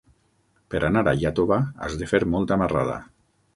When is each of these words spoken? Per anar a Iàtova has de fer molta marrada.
Per 0.73 0.81
anar 0.87 1.03
a 1.11 1.13
Iàtova 1.25 1.61
has 1.85 2.01
de 2.01 2.09
fer 2.15 2.23
molta 2.37 2.61
marrada. 2.65 3.01